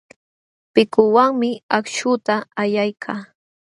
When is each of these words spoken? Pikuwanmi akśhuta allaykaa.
Pikuwanmi 0.73 1.49
akśhuta 1.77 2.35
allaykaa. 2.61 3.21